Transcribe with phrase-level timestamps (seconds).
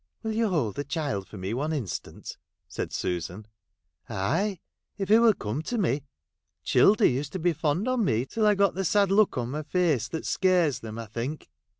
[0.23, 2.23] 'Will you hold the child for me one instant
[2.63, 3.45] 1' said Susan."
[4.09, 4.59] Ay,
[4.97, 6.01] if it will come to me.
[6.63, 9.61] Childer used to be fond on me till I got the sad look on my
[9.61, 11.51] face that scares them, I think.'